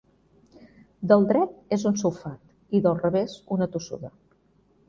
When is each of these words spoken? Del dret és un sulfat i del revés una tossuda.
Del 1.11 1.25
dret 1.33 1.53
és 1.77 1.85
un 1.91 1.99
sulfat 2.05 2.79
i 2.79 2.81
del 2.87 2.99
revés 3.05 3.37
una 3.59 3.73
tossuda. 3.77 4.15